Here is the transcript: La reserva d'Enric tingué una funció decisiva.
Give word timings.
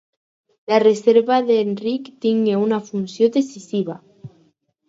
La 0.71 0.79
reserva 0.83 1.37
d'Enric 1.51 2.09
tingué 2.25 2.57
una 2.63 2.81
funció 2.89 3.31
decisiva. 3.37 4.01